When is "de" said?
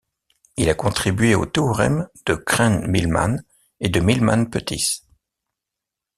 2.25-2.33, 3.89-3.99